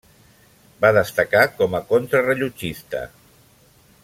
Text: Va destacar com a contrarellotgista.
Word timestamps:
Va 0.85 0.91
destacar 0.97 1.43
com 1.59 1.77
a 1.79 1.83
contrarellotgista. 1.93 3.07